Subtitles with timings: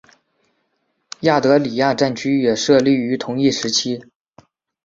[1.19, 4.01] 亚德里亚战区也设立于同一时期。